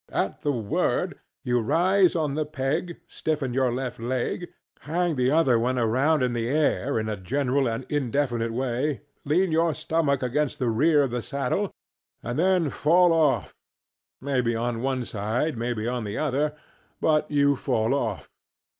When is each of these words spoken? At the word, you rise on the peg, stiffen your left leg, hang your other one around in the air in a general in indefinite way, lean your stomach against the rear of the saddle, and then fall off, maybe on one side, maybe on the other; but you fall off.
At 0.09 0.41
the 0.41 0.51
word, 0.51 1.19
you 1.43 1.59
rise 1.59 2.15
on 2.15 2.33
the 2.33 2.43
peg, 2.43 2.99
stiffen 3.07 3.53
your 3.53 3.71
left 3.71 3.99
leg, 3.99 4.47
hang 4.79 5.15
your 5.19 5.35
other 5.35 5.59
one 5.59 5.77
around 5.77 6.23
in 6.23 6.33
the 6.33 6.49
air 6.49 6.97
in 6.97 7.07
a 7.07 7.15
general 7.15 7.67
in 7.67 7.85
indefinite 7.87 8.51
way, 8.51 9.01
lean 9.25 9.51
your 9.51 9.75
stomach 9.75 10.23
against 10.23 10.57
the 10.57 10.71
rear 10.71 11.03
of 11.03 11.11
the 11.11 11.21
saddle, 11.21 11.69
and 12.23 12.39
then 12.39 12.71
fall 12.71 13.13
off, 13.13 13.53
maybe 14.19 14.55
on 14.55 14.81
one 14.81 15.05
side, 15.05 15.55
maybe 15.55 15.87
on 15.87 16.03
the 16.03 16.17
other; 16.17 16.55
but 16.99 17.29
you 17.29 17.55
fall 17.55 17.93
off. 17.93 18.27